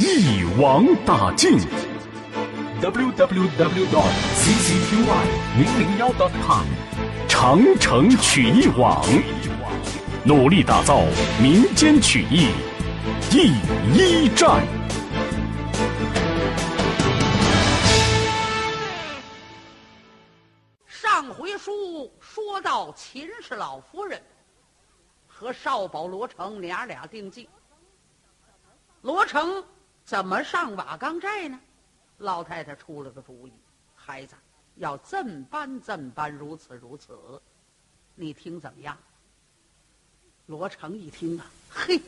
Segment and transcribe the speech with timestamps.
[0.00, 1.58] 一网打尽。
[2.80, 4.96] www dot ccqy
[5.58, 6.64] 零零幺 dot com。
[7.28, 9.04] 长城曲艺网，
[10.24, 11.02] 努力打造
[11.38, 12.48] 民间曲艺
[13.30, 13.52] 第
[13.92, 14.66] 一站。
[20.86, 24.18] 上回书说到秦氏老夫人
[25.26, 27.46] 和少保罗成娘俩定计，
[29.02, 29.62] 罗成
[30.10, 31.56] 怎么上瓦岗寨呢？
[32.18, 33.52] 老太太出了个主意，
[33.94, 34.34] 孩子。
[34.74, 37.16] 要怎般怎般，如此如此，
[38.16, 38.98] 你听怎么样？
[40.46, 42.02] 罗成一听啊，嘿，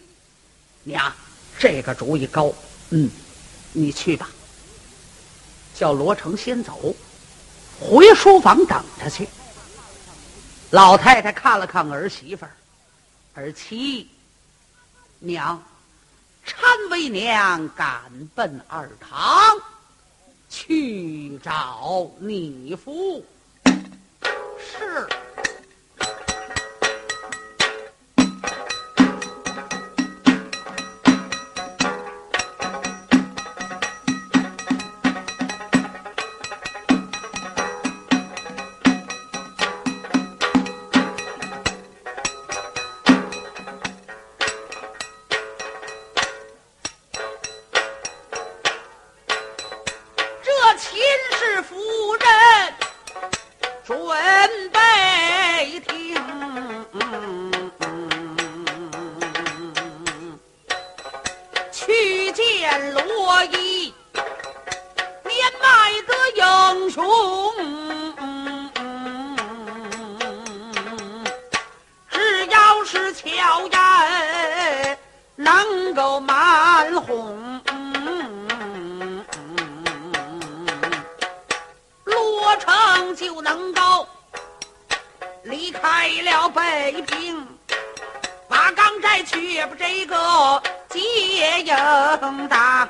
[0.83, 1.13] 娘，
[1.61, 2.53] 这个主意高，
[2.91, 3.09] 嗯，
[3.73, 4.29] 你去吧。
[5.73, 6.93] 叫罗成先走，
[7.79, 9.29] 回书房等着去。
[10.73, 12.53] 老太太看了看儿媳妇儿，
[13.35, 14.11] 儿妻，
[15.21, 15.63] 娘，
[16.93, 18.03] 为娘赶
[18.35, 19.59] 奔二堂。
[20.51, 23.25] 去找你夫，
[24.59, 25.09] 是。
[85.45, 87.47] 离开了北平，
[88.49, 92.89] 瓦岗寨去不这个接应打，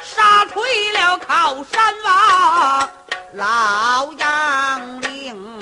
[0.00, 2.88] 杀退了靠山王
[3.32, 5.60] 老杨林。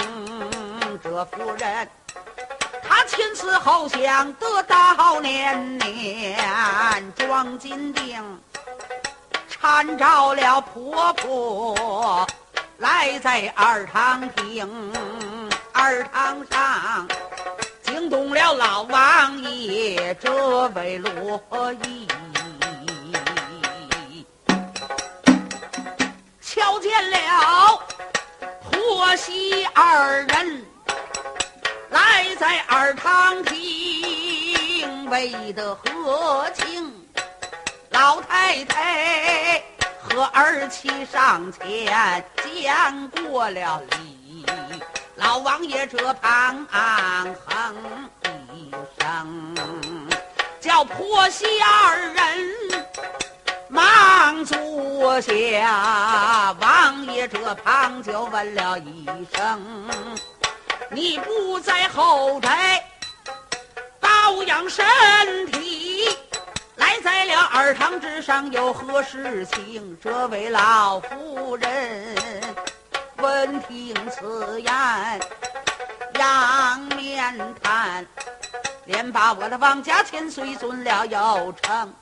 [1.02, 1.88] 这妇人
[2.86, 8.22] 她亲思后想得到年年装金锭，
[9.48, 12.26] 缠着了婆婆。
[12.78, 14.92] 来在二堂厅
[15.72, 17.08] 二堂上
[17.82, 22.06] 惊动了老王爷这位罗衣
[26.40, 27.18] 瞧见了
[28.62, 30.64] 婆媳二人
[31.90, 36.92] 来在二堂厅为的何情
[37.90, 39.60] 老太太
[40.08, 44.44] 和儿妻上前见过了礼，
[45.16, 47.76] 老王爷这旁哼
[48.52, 48.70] 一
[49.00, 49.54] 声，
[50.60, 52.54] 叫婆媳二人
[53.68, 56.52] 忙坐下。
[56.60, 59.88] 王爷这旁就问了一声
[60.90, 62.82] ：“你不在后宅？”
[64.00, 64.84] 保养身
[65.46, 65.87] 体，
[67.02, 69.96] 在了二堂之上有何事情？
[70.02, 72.16] 这位老夫人
[73.18, 74.72] 闻听此言，
[76.18, 78.06] 仰面叹，
[78.86, 81.92] 连把我的王家千岁尊了又成，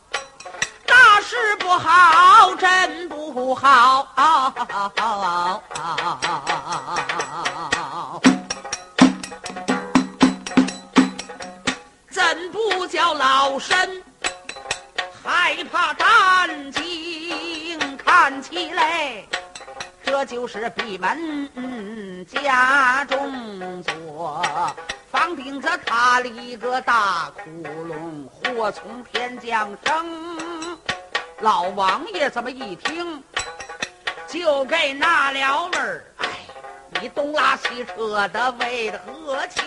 [0.87, 4.09] 大事不好，真不好。
[4.57, 4.91] 叫
[20.27, 24.45] 就是闭门嗯家中坐，
[25.11, 30.77] 房顶子塌了一个大窟窿，祸从天降生。
[31.41, 33.23] 老王爷这么一听，
[34.27, 36.05] 就给纳了闷儿。
[36.17, 36.27] 哎，
[37.01, 39.63] 你东拉西扯的为了何情？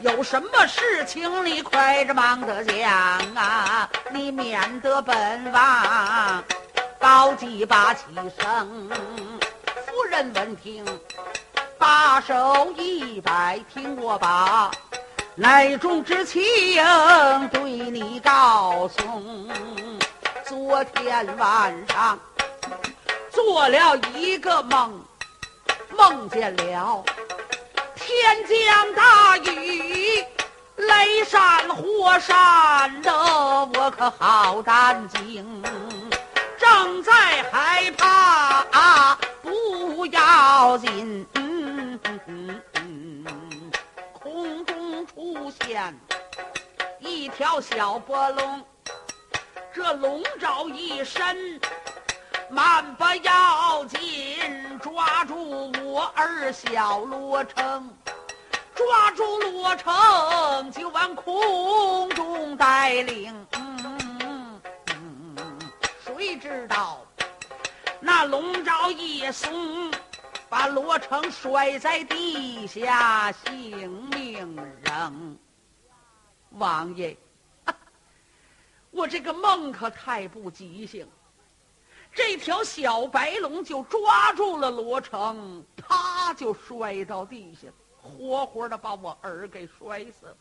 [0.00, 2.86] 有什么事情你快着忙的讲
[3.34, 3.88] 啊！
[4.12, 6.44] 你免得本王
[7.00, 8.04] 高祭把起
[8.38, 8.90] 声。
[10.08, 10.82] 夫人闻听，
[11.76, 14.70] 把手一摆，听我把
[15.34, 16.42] 内中之情
[17.52, 19.02] 对你告诉。
[20.46, 22.18] 昨天晚上
[23.30, 24.98] 做了一个梦，
[25.94, 27.04] 梦见了
[27.94, 30.24] 天降大雨。
[30.76, 35.62] 雷闪火闪的，我可好担惊，
[36.58, 37.12] 正在
[37.52, 39.18] 害怕，啊、
[39.98, 41.26] 不要紧。
[41.34, 41.98] 嗯
[44.12, 45.92] 空中出现
[47.00, 48.64] 一条小波龙，
[49.74, 51.60] 这龙爪一伸，
[52.48, 53.98] 慢不要紧，
[54.78, 57.92] 抓住我儿小罗成。
[58.76, 63.34] 抓住罗成，就往空中带领。
[66.06, 67.00] 谁知道
[68.00, 69.90] 那龙爪一松，
[70.48, 75.36] 把罗成摔在地下，性命扔。
[76.50, 77.16] 王爷，
[78.90, 81.00] 我这个梦可太不吉祥。
[82.14, 87.68] 这条小白龙就抓住了罗成，啪就摔到地下。
[88.00, 90.36] 活活的把我儿给摔死了。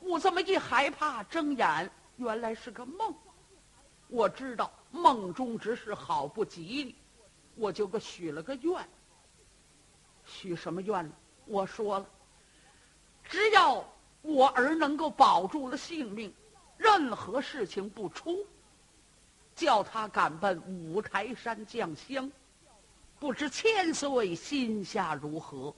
[0.00, 3.14] 我这么一害怕，睁眼，原来是个梦。
[4.08, 6.96] 我知道梦中之事好不吉利，
[7.54, 8.88] 我就给许了个愿。
[10.24, 11.14] 许什么愿呢？
[11.44, 12.06] 我说了，
[13.22, 13.84] 只要
[14.22, 16.34] 我儿能够保住了性命，
[16.76, 18.44] 任何事情不出，
[19.54, 22.30] 叫他赶奔五台山降香，
[23.20, 25.72] 不知千岁心下如何。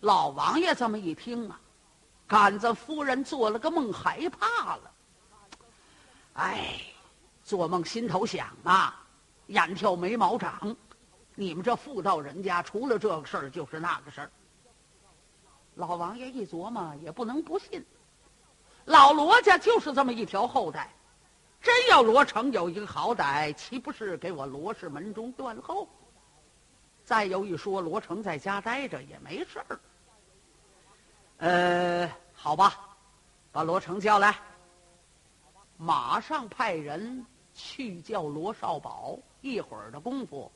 [0.00, 1.60] 老王爷这么一听啊，
[2.26, 4.92] 杆子夫人做了个梦，害怕了。
[6.34, 6.80] 哎，
[7.46, 9.06] 做梦心头想啊，
[9.46, 10.76] 眼跳眉毛长。
[11.36, 14.30] 你们这妇道人家，除了这个事儿就是那个事儿。
[15.76, 17.86] 老王爷一琢磨，也不能不信。
[18.84, 20.92] 老罗家就是这么一条后代，
[21.62, 25.88] 真要罗成有一个好歹，岂不是给我罗氏门中断后？
[27.04, 29.80] 再有一说，罗成在家待着也没事儿。
[31.36, 32.74] 呃，好吧，
[33.52, 34.36] 把罗成叫来。
[35.78, 37.26] 马上派人
[37.56, 39.18] 去叫罗少宝。
[39.40, 40.50] 一会儿的功夫，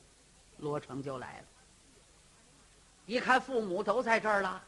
[0.57, 1.45] 罗成就来了。
[3.05, 4.61] 一看父母都在这儿了，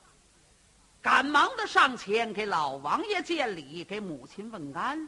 [1.01, 5.07] 赶忙的上前给老王爷见礼，给母亲问安。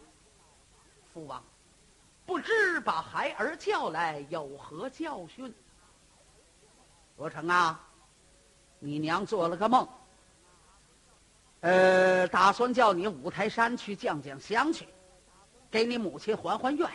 [1.14, 1.42] 父王，
[2.26, 5.54] 不知把孩儿叫来有何教训？
[7.18, 7.82] 罗成啊，
[8.80, 9.88] 你娘做了个梦。
[11.62, 14.88] 呃，打算叫你五台山去降降香去，
[15.72, 16.90] 给你母亲还还愿。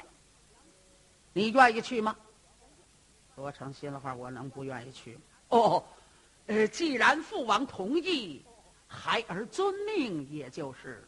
[1.33, 2.17] 你愿意去吗？
[3.37, 5.19] 罗成心里话，我能不愿意去？
[5.49, 5.83] 哦，
[6.47, 8.45] 呃，既然父王同意，
[8.87, 11.07] 孩儿遵命，也就是。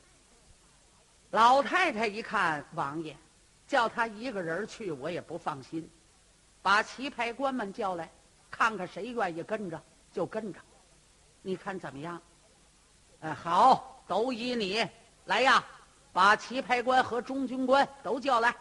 [1.31, 3.17] 老太太一看王爷，
[3.67, 5.89] 叫他一个人去，我也不放心，
[6.63, 8.11] 把棋牌官们叫来，
[8.51, 9.83] 看看谁愿意跟着
[10.13, 10.61] 就跟着，
[11.43, 12.21] 你看怎么样？
[13.21, 14.87] 哎，好，都依你
[15.27, 15.65] 来呀！
[16.13, 18.55] 把棋牌官和中军官都叫来。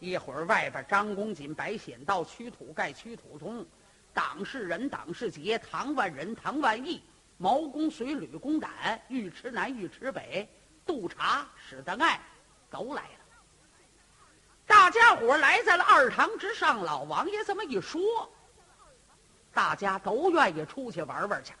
[0.00, 3.64] 一会儿，外边张公瑾、白显道、屈土盖、屈土通，
[4.14, 7.02] 党世仁、党世杰、唐万人、唐万义，
[7.36, 8.70] 毛公随、吕公胆、
[9.08, 10.48] 尉迟南、尉迟北，
[10.86, 12.18] 督察史德爱，
[12.70, 13.10] 都来了。
[14.66, 18.00] 大家伙来在了二堂之上，老王爷这么一说，
[19.52, 21.52] 大家都愿意出去玩玩去。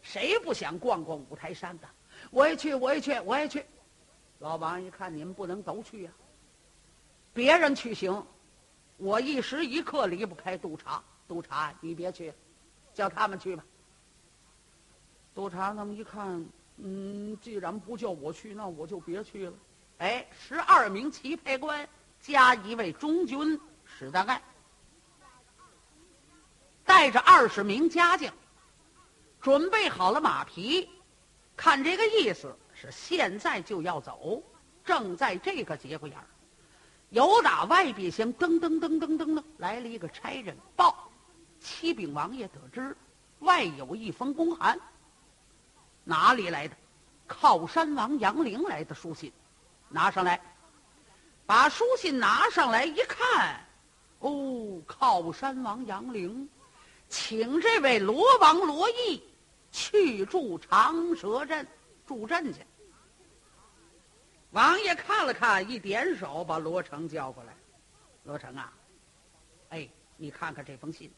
[0.00, 1.88] 谁不想逛逛五台山的？
[2.30, 3.64] 我也去，我也去，我也去。
[4.38, 6.10] 老王一看，你们不能都去呀。
[7.32, 8.26] 别人去行，
[8.96, 11.02] 我一时一刻离不开督察。
[11.26, 12.32] 督察，你别去，
[12.94, 13.64] 叫他们去吧。
[15.34, 16.44] 督察那么一看，
[16.78, 19.52] 嗯，既然不叫我去，那我就别去了。
[19.98, 21.88] 哎，十二名棋牌官
[22.20, 24.42] 加一位中军史大盖，
[26.84, 28.32] 带着二十名家将。
[29.40, 30.88] 准备好了马匹，
[31.56, 34.42] 看这个意思是现在就要走。
[34.84, 36.26] 正在这个节骨眼儿，
[37.10, 41.10] 有打外边厢噔噔噔噔噔的来了一个差人报：
[41.60, 42.96] 启禀王爷，得知
[43.40, 44.78] 外有一封公函。
[46.04, 46.76] 哪里来的？
[47.26, 49.32] 靠山王杨凌来的书信，
[49.88, 50.40] 拿上来。
[51.44, 53.58] 把书信拿上来一看，
[54.18, 56.48] 哦，靠山王杨凌，
[57.08, 59.22] 请这位罗王罗毅。
[59.70, 61.66] 去驻长蛇镇，
[62.06, 62.60] 助阵去。
[64.52, 67.54] 王爷看了看，一点手，把罗成叫过来。
[68.24, 68.72] 罗成啊，
[69.70, 71.12] 哎，你看看这封信。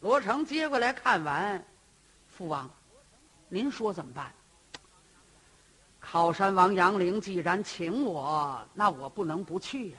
[0.00, 1.64] 罗成接过来看完，
[2.28, 2.70] 父王，
[3.48, 4.32] 您说怎么办？
[6.00, 9.98] 靠山王杨凌既然请我，那我不能不去呀。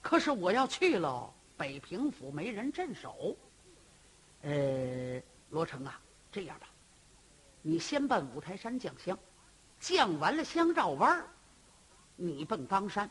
[0.00, 3.36] 可是我要去了，北平府没人镇守。
[4.42, 6.68] 呃，罗成啊，这样吧，
[7.62, 9.18] 你先办五台山降香，
[9.82, 11.26] 降完了香照弯儿，
[12.14, 13.10] 你奔冈山，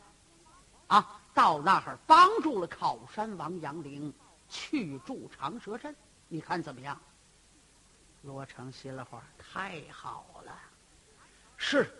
[0.86, 4.10] 啊，到那儿帮助了靠山王杨凌
[4.48, 5.94] 去驻长蛇阵，
[6.28, 6.98] 你看怎么样？
[8.22, 10.58] 罗成心里话，太好了，
[11.58, 11.92] 是，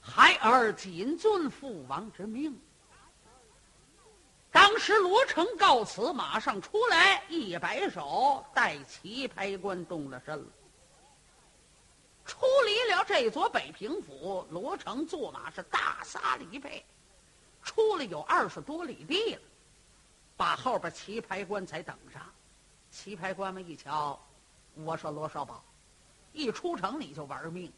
[0.00, 2.58] 孩儿谨遵父王之命。
[4.50, 10.46] 当时罗成告辞，马上出来，一摆手，带旗牌官动了身了。
[12.28, 16.84] 出离了这座北平府，罗成坐马是大撒离背，
[17.64, 19.40] 出了有二十多里地了，
[20.36, 22.22] 把后边棋牌官才等上。
[22.90, 24.20] 棋牌官们一瞧，
[24.74, 25.64] 我说罗少宝，
[26.34, 27.72] 一出城你就玩命，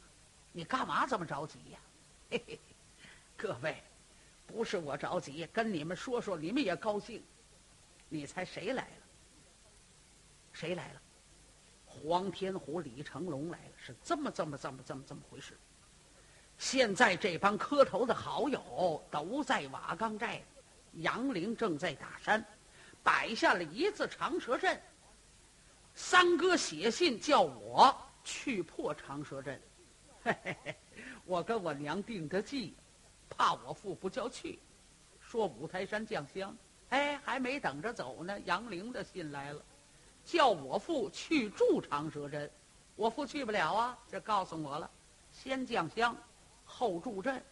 [0.53, 1.79] 你干嘛这么着急呀？
[2.31, 2.61] 嘿嘿，
[3.37, 3.83] 各位。
[4.47, 7.23] 不是我着急，跟你们说说，你们也高兴。
[8.09, 9.03] 你猜谁来了？
[10.53, 11.01] 谁来了？
[11.91, 15.59] 黄天虎、李成龙来了，是这么、这么、这么、这么、这么回事。
[16.57, 20.41] 现在这帮磕头的好友都在瓦岗寨，
[20.95, 22.45] 杨凌正在打山，
[23.03, 24.81] 摆下了一字长蛇阵。
[25.95, 29.61] 三哥写信叫我去破长蛇阵，
[30.23, 30.77] 嘿嘿嘿，
[31.25, 32.75] 我跟我娘定的计。
[33.29, 34.59] 怕我父不叫去，
[35.21, 36.55] 说五台山降香，
[36.91, 39.63] 哎，还没等着走呢，杨凌的信来了，
[40.25, 42.51] 叫我父去助长蛇阵，
[42.97, 44.91] 我父去不了啊，这告诉我了，
[45.33, 46.17] 先降香，
[46.65, 47.43] 后助阵，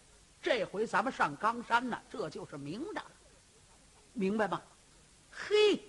[0.41, 3.03] 这回咱们上冈山呢，这就是明的，
[4.13, 4.63] 明白吗？
[5.31, 5.83] 嘿，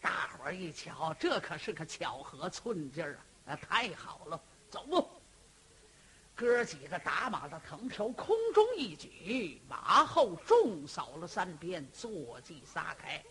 [0.00, 5.08] 大伙儿一瞧，这可是个巧合寸劲儿啊，那太好了，走不？
[6.34, 13.22] 哥几个打马的藤条空中一举，马后重扫了三鞭，坐骑撒开，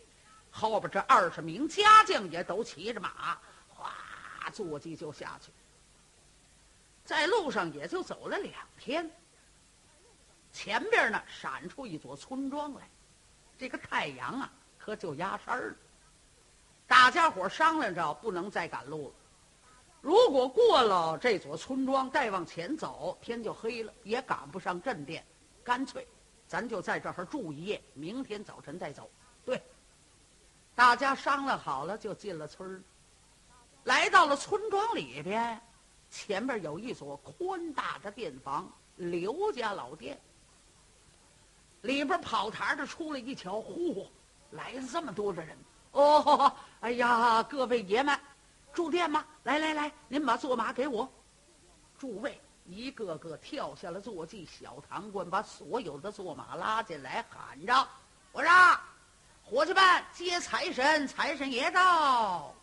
[0.51, 3.39] 后边这二十名家将也都骑着马，
[3.70, 3.93] 哗，
[4.51, 5.51] 坐骑就下去。
[7.05, 9.10] 在路上也就走了两天，
[10.51, 12.88] 前边呢闪出一座村庄来，
[13.58, 15.74] 这个太阳啊可就压山了。
[16.86, 19.13] 大家伙商量着，不能再赶路了。
[20.01, 25.25] 如果过了这座村庄，再往前走，天就黑了，也赶不上镇店。
[25.63, 26.08] 干脆，
[26.48, 29.10] 咱就在这儿住一夜，明天早晨再走。
[30.82, 32.82] 大家商量好了，就进了村儿。
[33.84, 35.62] 来到了村庄里边，
[36.10, 40.20] 前面有一所宽大的店房，刘家老店。
[41.82, 44.08] 里边跑台的出来一瞧，嚯，
[44.50, 45.56] 来了这么多的人！
[45.92, 48.20] 哦，哎呀，各位爷们。
[48.74, 49.24] 住店吗？
[49.44, 51.08] 来来来，您把坐马给我。
[52.00, 57.88] 诸位一个个跳下了坐骑，小堂官把所有的坐马拉进来，喊着
[58.34, 58.80] ：“我让，
[59.51, 62.55] 伙计们接财神，财神爷到！”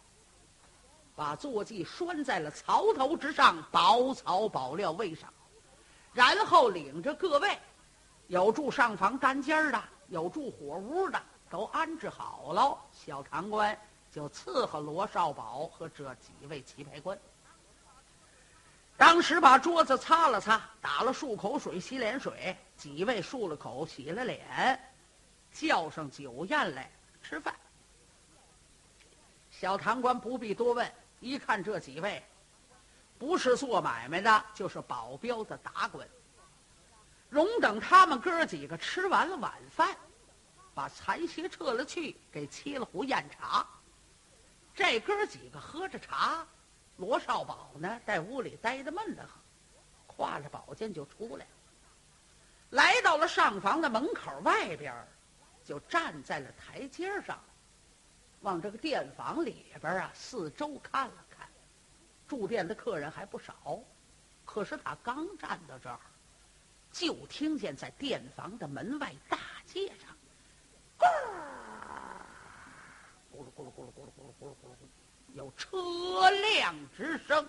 [1.15, 5.31] 把坐骑拴在了槽头之上，宝草宝料位上，
[6.15, 7.59] 然后领着各位，
[8.29, 12.79] 有住上房单间的，有住火屋的，都安置好了。
[12.91, 13.79] 小堂官。
[14.11, 17.17] 就伺候罗少宝和这几位棋牌官。
[18.97, 24.88] 当时把桌子擦了擦，打了漱口水、洗脸水，几位漱了口、洗了脸，
[25.53, 26.91] 叫上酒宴来
[27.23, 27.55] 吃饭。
[29.51, 32.23] 小堂官不必多问，一看这几位，
[33.19, 36.09] 不是做买卖的，就是保镖的打滚。
[37.29, 39.97] 容等他们哥几个吃完了晚饭，
[40.75, 43.67] 把残席撤了去，给沏了壶酽茶。
[44.75, 46.47] 这哥几个喝着茶，
[46.97, 49.31] 罗少宝呢在屋里待得闷得很，
[50.17, 51.51] 挎着宝剑就出来了，
[52.71, 54.95] 来到了上房的门口外边，
[55.69, 57.39] 就站在了台阶上，
[58.41, 61.47] 往这个店房里边啊四周看了看，
[62.27, 63.79] 住店的客人还不少，
[64.47, 66.01] 可是他刚站到这儿，
[66.91, 70.17] 就听见在店房的门外大街上，
[73.31, 74.75] 咕噜咕噜咕噜咕噜咕噜。
[75.35, 77.47] 有车辆之声。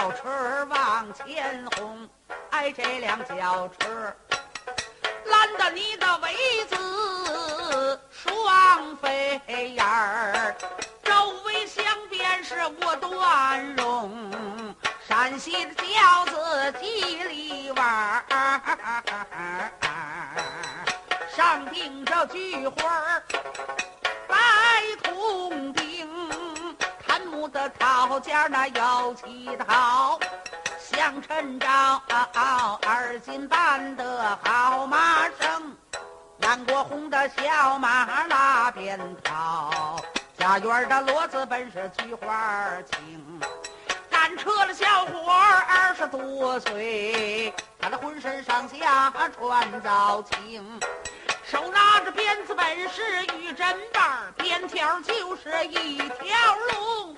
[0.00, 2.08] 轿车往前轰，
[2.48, 4.16] 哎，这辆轿车
[5.26, 10.56] 拦得你的尾子双飞燕儿。
[11.02, 11.12] 周
[11.44, 14.32] 围镶边是我段荣，
[15.06, 19.70] 陕西的轿子几里弯儿，
[21.36, 23.99] 上顶着菊花白
[27.50, 30.18] 的套件那有七套，
[30.78, 31.66] 相衬着
[32.08, 35.76] 二斤半的好马绳，
[36.38, 40.00] 南国红的小马拉鞭套。
[40.38, 43.40] 家园的骡子本是菊花青，
[44.08, 50.80] 赶车的小伙二十多岁，他的浑身上下穿皂青，
[51.44, 52.12] 手拿着
[52.92, 57.14] 是玉针棒，鞭条就是一条龙，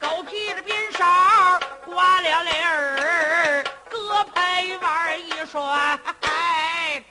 [0.00, 1.04] 狗皮的鞭梢
[1.84, 5.98] 挂了铃儿，胳配腕一甩，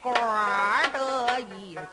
[0.02, 0.14] 呱
[0.92, 1.86] 的一声。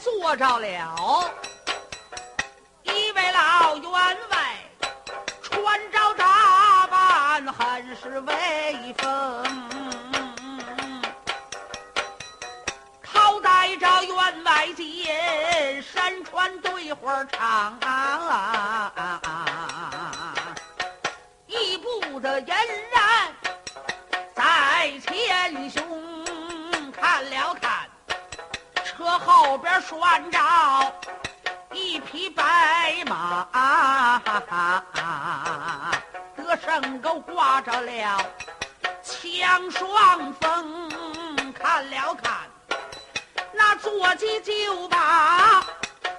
[0.00, 0.66] 坐着了
[16.04, 17.78] 巾，身穿对花长，
[21.46, 22.54] 一步的嫣
[22.92, 23.32] 然
[24.34, 25.82] 在前胸
[26.92, 27.88] 看了看。
[28.84, 30.38] 车后边拴着
[31.72, 34.20] 一匹白马，
[36.36, 38.20] 得胜钩挂着了
[39.02, 40.90] 枪双锋。
[41.54, 42.36] 看了看，
[43.52, 45.64] 那坐骑就把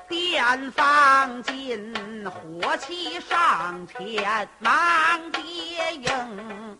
[0.08, 1.94] 电放进，
[2.30, 6.80] 火气上前忙接应。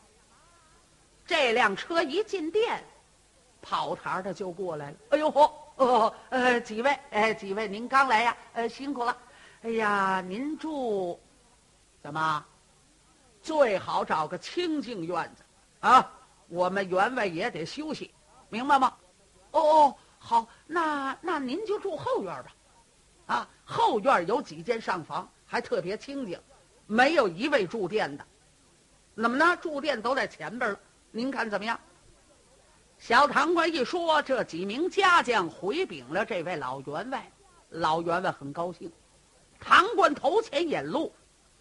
[1.26, 2.84] 这辆车一进店，
[3.62, 4.98] 跑堂的就过来了。
[5.10, 5.52] 哎呦嚯！
[5.78, 8.38] 哦，呃，几位，哎，几位，您刚来呀？
[8.54, 9.18] 呃，辛苦了。
[9.64, 11.20] 哎呀，您住，
[12.02, 12.46] 怎么？
[13.42, 15.44] 最好找个清静院子
[15.80, 16.12] 啊！
[16.48, 18.14] 我们员外也得休息，
[18.50, 18.94] 明白吗？
[19.52, 22.54] 哦哦，好，那那您就住后院吧。
[23.28, 26.40] 啊，后院有几间上房，还特别清静，
[26.86, 28.26] 没有一位住店的。
[29.16, 29.58] 怎么呢？
[29.62, 30.80] 住店都在前边了。
[31.12, 31.80] 您看怎么样？
[32.98, 37.32] 小堂官一说，这几名家将回禀了这位老员外，
[37.70, 38.92] 老员外很高兴。
[39.60, 41.14] 堂官头前引路，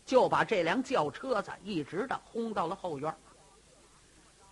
[0.04, 3.14] 就把这辆轿车子一直的轰到了后院。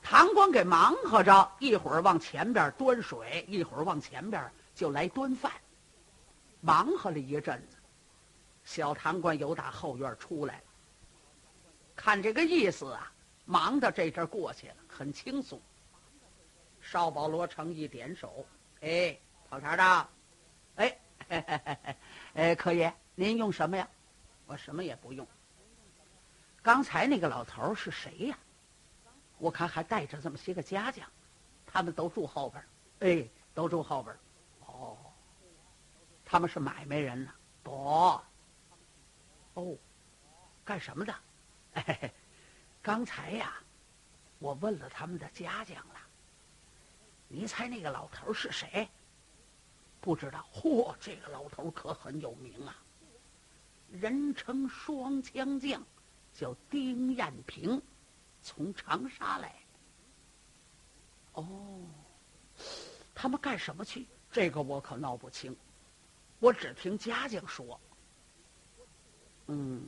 [0.00, 5.52] 堂官给忙活着，一会儿往前边端水，一会儿往前边就来端饭。
[6.64, 7.76] 忙活了一阵子，
[8.64, 10.64] 小堂官又打后院出来了。
[11.96, 13.12] 看这个意思啊，
[13.44, 15.60] 忙的这阵过去了，很轻松。
[16.80, 18.46] 少保罗成一点手，
[18.80, 19.18] 哎，
[19.50, 20.08] 跑茬的，
[20.76, 20.98] 哎，
[22.34, 23.88] 哎，可爷，您用什么呀？
[24.46, 25.26] 我什么也不用。
[26.62, 28.38] 刚才那个老头是谁呀？
[29.38, 31.04] 我看还带着这么些个家将，
[31.66, 32.64] 他们都住后边
[33.00, 34.18] 哎，都住后边哦，
[36.32, 37.30] 他们是买卖人呢？
[37.62, 38.18] 不，
[39.52, 39.76] 哦，
[40.64, 41.14] 干什么的？
[41.74, 42.10] 哎，
[42.80, 43.62] 刚才呀，
[44.38, 46.00] 我问了他们的家将了。
[47.28, 48.88] 你猜那个老头是谁？
[50.00, 50.42] 不知道。
[50.54, 52.74] 嚯，这个老头可很有名啊，
[53.90, 55.84] 人称双枪将，
[56.32, 57.82] 叫丁彦平，
[58.42, 59.54] 从长沙来。
[61.34, 61.82] 哦，
[63.14, 64.06] 他们干什么去？
[64.30, 65.54] 这个我可闹不清。
[66.42, 67.80] 我只听家将说。
[69.46, 69.86] 嗯，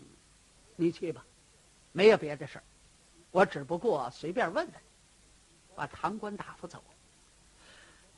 [0.76, 1.26] 你去吧，
[1.90, 2.64] 没有别的事儿。
[3.32, 4.74] 我只不过随便问问，
[5.74, 6.84] 把堂官打发走。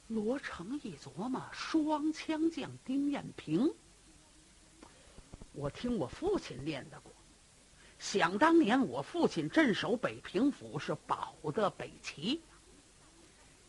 [0.08, 3.74] 罗成一琢磨，双枪将丁彦平，
[5.52, 7.10] 我听我父亲念叨过。
[7.98, 12.42] 想当年，我父亲镇守北平府，是保的北齐。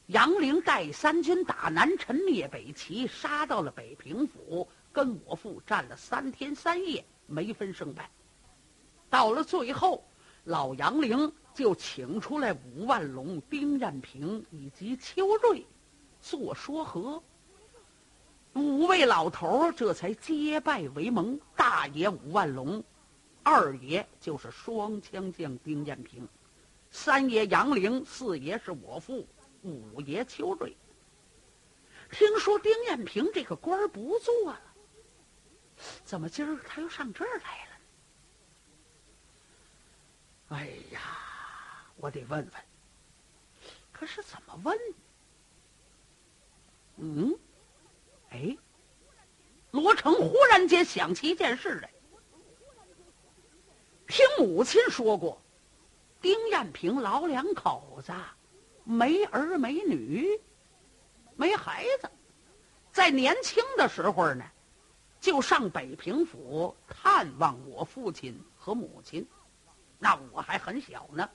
[0.08, 8.10] 杨凌带三军打南陈，灭北齐，杀到了北平府，跟我父战了三天三夜，没分胜败。
[9.10, 10.02] 到了最后，
[10.46, 15.66] 老杨凌就请出来武万龙、丁彦平以及邱瑞
[16.22, 17.22] 做说和。
[18.54, 22.82] 五位老头儿这才结拜为盟，大爷武万龙，
[23.44, 26.26] 二爷就是双枪将丁彦平，
[26.92, 29.28] 三爷杨凌，四爷是我父，
[29.64, 30.76] 五爷邱瑞。
[32.12, 34.62] 听说丁彦平这个官儿不做了，
[36.06, 37.72] 怎么今儿他又上这儿来了？
[40.50, 41.02] 哎呀，
[41.98, 42.54] 我得问问。
[43.92, 44.80] 可是怎么问？
[46.98, 47.38] 嗯，
[48.30, 48.58] 哎，
[49.72, 51.92] 罗成忽然间想起一件事来。
[54.08, 55.42] 听母亲说过，
[56.22, 58.14] 丁彦平老两口子
[58.90, 60.40] 没儿没女，
[61.36, 62.10] 没孩子，
[62.90, 64.46] 在年轻的时候呢，
[65.20, 69.28] 就上北平府探望我父亲和母亲。
[70.00, 71.30] 那我还很小呢，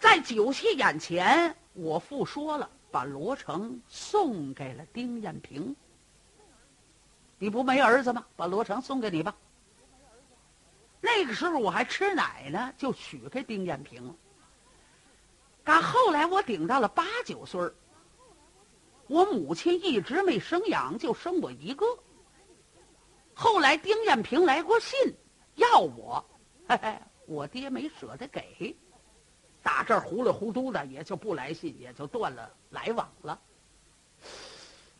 [0.00, 5.76] 在酒席眼前，我父说了，把罗成送给了丁艳平。
[7.38, 8.26] 你不没儿子吗？
[8.34, 9.36] 把罗成送给你吧。
[11.00, 14.14] 那个时候我还吃奶呢，就许给丁艳平了。
[15.62, 17.60] 赶后来我顶到了八九岁
[19.06, 21.84] 我母亲一直没生养，就生我一个。
[23.34, 24.98] 后来丁艳平来过信，
[25.56, 26.24] 要我。
[26.68, 28.76] 嘿嘿，我爹没舍得给，
[29.62, 33.40] 打这儿糊里糊涂的，也就不来信，也就断了来往了。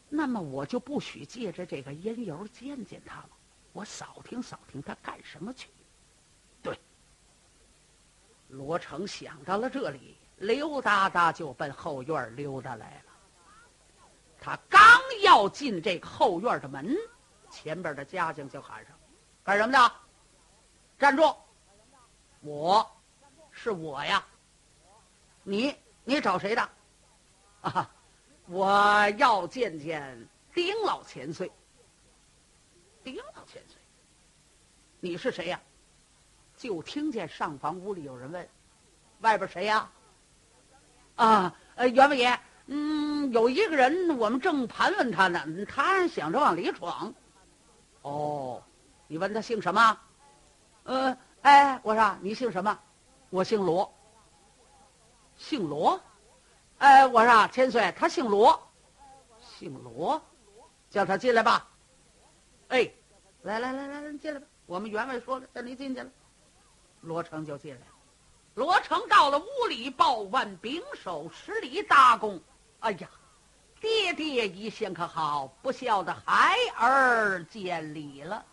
[0.08, 3.30] 那么我就不许借着这个烟油见见他了，
[3.72, 5.68] 我扫听扫听他干什么去。
[6.60, 6.76] 对，
[8.48, 13.12] 罗成想到了这里，溜达达就奔后院溜达来了。
[14.40, 14.80] 他刚
[15.22, 16.96] 要进这个后院的门，
[17.50, 18.94] 前边的家将就喊上
[19.44, 19.94] ：“干什么的？
[20.98, 21.22] 站住！”
[22.40, 22.90] 我，
[23.50, 24.26] 是我呀。
[25.42, 26.68] 你你找谁的？
[27.60, 27.90] 啊，
[28.46, 31.52] 我要见见丁老千岁。
[33.04, 33.76] 丁老千岁，
[35.00, 35.60] 你是谁呀？
[36.56, 38.48] 就听见上房屋里有人问
[39.20, 39.90] ：“外边谁呀？”，
[41.20, 47.12] 啊呃，袁伟爷，嗯，有一个人，我们正盘问他呢，他想着往里闯。
[48.00, 48.62] 哦，
[49.06, 49.98] 你问他姓什么？
[50.84, 51.16] 呃。
[51.42, 52.78] 哎，我说你姓什么？
[53.30, 53.90] 我姓罗。
[55.36, 56.00] 姓罗？
[56.78, 58.58] 哎，我说千岁，他姓罗。
[59.40, 60.20] 姓罗，
[60.88, 61.68] 叫他进来吧。
[62.68, 62.90] 哎，
[63.42, 64.46] 来来来来来，进来吧。
[64.64, 66.10] 我们员外说了，叫你进去了。
[67.02, 67.80] 罗成就进来。
[68.54, 72.40] 罗成到了屋里，报万秉手十里大功。
[72.80, 73.08] 哎呀，
[73.80, 75.46] 爹爹一向可好？
[75.62, 78.44] 不孝的孩儿见礼了。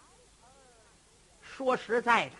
[1.41, 2.31] 说实在的。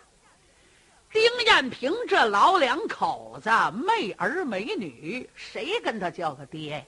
[1.10, 6.86] 丁艳萍这老两口子没儿没女，谁跟他叫个爹？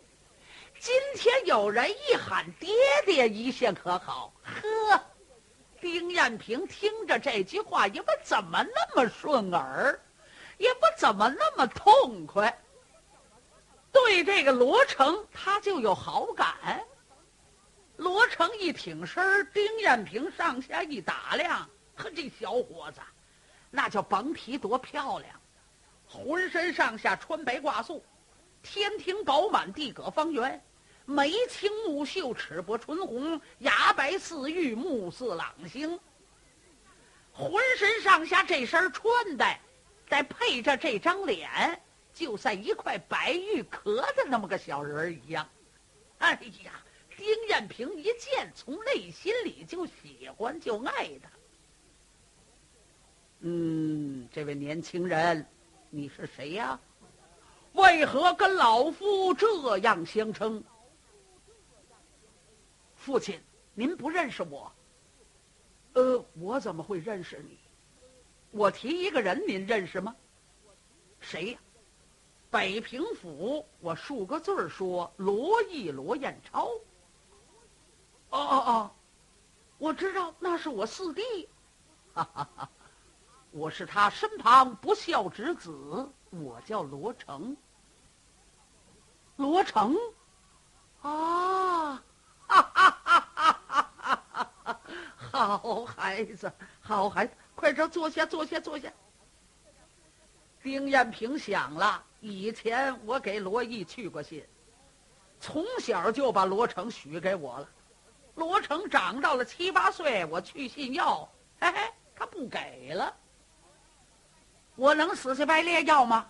[0.79, 2.71] 今天有人一喊爹
[3.07, 4.33] 爹，一向可好？
[4.45, 5.03] 呵，
[5.81, 9.99] 丁艳萍听着这句话，也不怎么那么顺耳，
[10.61, 12.55] 也不怎么那么痛快。
[13.91, 16.85] 对这个罗成，他就有好感。
[17.97, 23.01] 罗成一挺身，丁艳萍上下一打量，呵，这小伙子。
[23.71, 25.35] 那叫甭提多漂亮，
[26.07, 28.05] 浑身上下穿白挂素，
[28.63, 30.63] 天庭饱满，地阁方圆，
[31.07, 35.99] 眉清目秀，齿薄唇红，牙白似玉，目似朗星。
[37.33, 39.59] 浑身上下这身穿戴，
[40.11, 41.81] 再配着这张脸，
[42.13, 45.49] 就像一块白玉壳的那么个小人儿一样。
[46.19, 46.33] 哎
[46.65, 46.73] 呀，
[47.17, 51.31] 丁艳萍一见，从内心里就喜欢，就爱他。
[53.39, 55.47] 嗯，这位年轻人，
[55.91, 56.79] 你是谁呀？
[57.75, 60.63] 为何跟老夫这样相称？
[62.97, 63.41] 父亲，
[63.75, 64.71] 您不认识我？
[65.93, 67.57] 呃，我怎么会认识你？
[68.51, 70.15] 我提一个人，您认识吗？
[71.21, 71.59] 谁呀？
[72.51, 76.67] 北平府，我数个字儿说，罗毅、罗彦超。
[78.31, 78.91] 哦哦哦，
[79.79, 81.49] 我知道，那是我四弟。
[82.13, 82.69] 哈哈哈。
[83.53, 87.57] 我是他身旁不孝之子，我叫罗成。
[89.37, 89.97] 罗成，
[91.03, 91.95] 啊，
[92.47, 93.00] 哈哈哈！
[95.33, 98.91] 好孩子，好孩子，快这坐下，坐下，坐下。
[100.63, 104.45] 丁艳萍想了，以前我给罗毅去过信，
[105.39, 107.69] 从小就把罗成许给我了。
[108.35, 111.29] 罗成长到了七八岁，我去信要，
[111.61, 113.15] 嘿嘿，他不给了。
[114.77, 116.27] 我能死乞白咧要吗？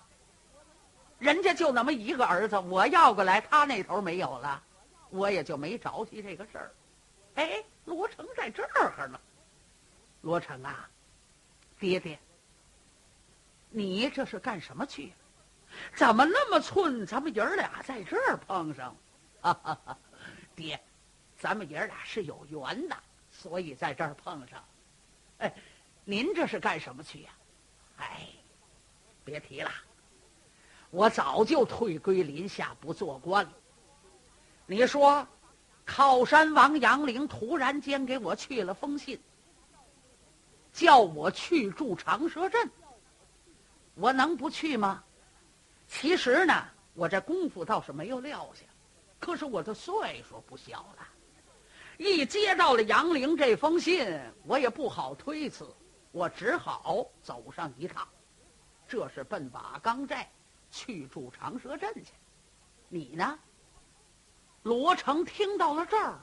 [1.19, 4.63] 人家就那么一个儿子，我要过来，他那头没有了，
[5.11, 6.73] 我也就没着急这个事儿。
[7.41, 9.19] 哎，罗成在这儿呢。
[10.21, 10.87] 罗成啊，
[11.79, 12.19] 爹爹，
[13.71, 15.11] 你这是干什么去？
[15.97, 17.07] 怎么那么寸？
[17.07, 18.95] 咱们爷儿俩在这儿碰上？
[19.41, 19.99] 哈哈哈，
[20.55, 20.79] 爹，
[21.39, 22.97] 咱们爷儿俩是有缘的，
[23.33, 24.63] 所以在这儿碰上。
[25.39, 25.55] 哎，
[26.05, 27.31] 您这是干什么去呀？
[27.97, 28.27] 哎，
[29.25, 29.73] 别提了。
[30.91, 33.53] 我早就退归林下，不做官了。
[34.67, 35.27] 你说，
[35.93, 39.21] 靠山王杨凌突然间给我去了封信，
[40.73, 42.71] 叫我去住长蛇镇，
[43.97, 45.03] 我能不去吗？
[45.89, 48.65] 其实呢，我这功夫倒是没有撂下，
[49.19, 51.09] 可是我的岁数不小了，
[51.99, 54.09] 一接到了杨凌这封信，
[54.45, 55.67] 我也不好推辞，
[56.13, 58.07] 我只好走上一趟，
[58.87, 60.31] 这是奔瓦岗寨。
[60.71, 62.13] 去住长蛇镇去，
[62.89, 63.37] 你呢？
[64.63, 66.21] 罗成听到了这儿，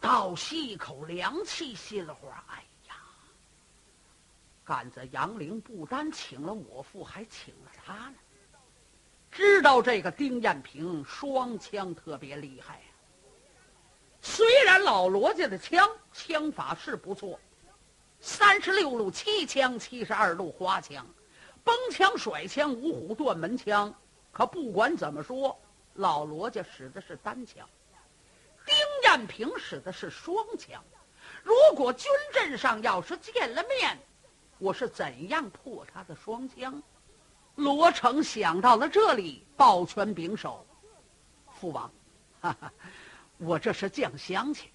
[0.00, 2.94] 倒吸一口凉气，心里话：哎呀，
[4.64, 8.14] 杆子杨凌不单请了我父，还请了他呢。
[9.30, 12.84] 知道这个丁艳平双枪特别厉害呀。
[14.22, 17.38] 虽然老罗家的枪枪法是不错，
[18.18, 21.06] 三十六路七枪，七十二路花枪。
[21.62, 23.94] 崩枪、甩枪、五虎断门枪，
[24.32, 25.60] 可不管怎么说，
[25.96, 27.68] 老罗家使的是单枪，
[28.64, 30.82] 丁艳平使的是双枪。
[31.42, 33.98] 如果军阵上要是见了面，
[34.58, 36.82] 我是怎样破他的双枪？
[37.54, 40.66] 罗成想到了这里，抱拳拱手
[41.58, 41.90] ：“父王，
[42.40, 42.72] 哈哈，
[43.38, 44.70] 我这是降乡去。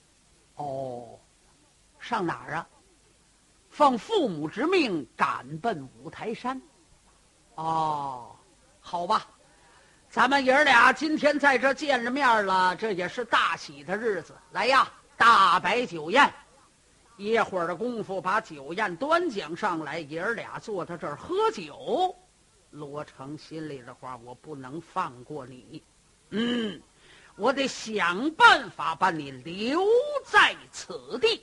[0.55, 1.19] 哦，
[1.99, 2.67] 上哪儿啊？
[3.69, 6.60] 奉父母之命，赶奔五台山。”
[7.55, 8.36] 哦，
[8.79, 9.27] 好吧，
[10.12, 14.34] 咱们爷儿俩今天在这见着面了，这也是大喜的日子。
[14.52, 16.30] 来呀，大摆酒宴，
[17.15, 22.13] 一会儿的功夫把酒宴端讲上来，爷儿俩坐在这儿喝酒。
[22.71, 25.82] 罗成心里的话，我不能放过你，
[26.32, 26.82] 嗯，
[27.38, 29.82] 我得想办法把你留
[30.26, 31.41] 在此地。